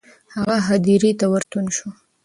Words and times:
هغه 0.35 0.57
هدیرې 0.67 1.11
ته 1.19 1.25
ورستون 1.31 1.65
شو. 1.75 1.87